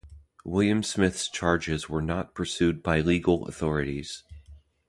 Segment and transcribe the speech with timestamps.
[0.43, 4.23] William Smith's charges were not pursued by legal authorities.